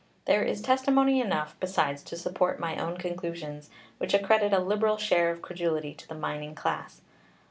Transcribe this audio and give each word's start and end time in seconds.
There 0.25 0.41
is 0.41 0.63
testimony 0.63 1.21
enough, 1.21 1.55
besides, 1.59 2.01
to 2.05 2.17
support 2.17 2.59
my 2.59 2.75
own 2.77 2.97
conclusions, 2.97 3.69
which 3.99 4.15
accredit 4.15 4.51
a 4.51 4.57
liberal 4.57 4.97
share 4.97 5.29
of 5.29 5.43
credulity 5.43 5.93
to 5.93 6.07
the 6.07 6.15
mining 6.15 6.55
class. 6.55 7.01